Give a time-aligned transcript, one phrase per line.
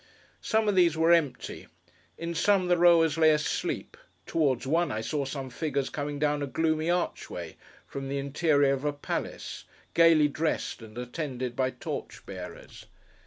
[0.41, 1.67] Some of these were empty;
[2.17, 6.47] in some, the rowers lay asleep; towards one, I saw some figures coming down a
[6.47, 12.87] gloomy archway from the interior of a palace: gaily dressed, and attended by torch bearers.